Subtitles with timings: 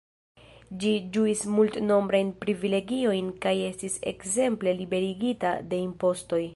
[0.83, 6.43] Ĝi ĝuis multnombrajn privilegiojn kaj estis ekzemple liberigita de impostoj.